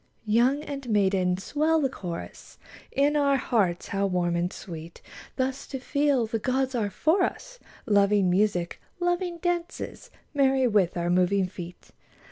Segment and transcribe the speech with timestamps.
[0.25, 2.57] Youth and maiden, swell the chorus
[2.97, 4.99] 1 In our hearts how warm and sweet
[5.35, 7.59] Thus to feel the gods are for us.
[7.85, 10.09] Loving music, loving dances.
[10.33, 11.91] Merry with our moving feet